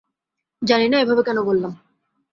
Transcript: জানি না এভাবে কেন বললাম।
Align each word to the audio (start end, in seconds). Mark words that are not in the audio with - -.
জানি 0.61 0.87
না 0.89 0.97
এভাবে 0.99 1.21
কেন 1.23 1.37
বললাম। 1.41 1.73